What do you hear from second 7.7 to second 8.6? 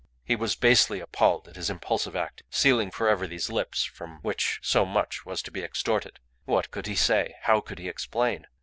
he explain?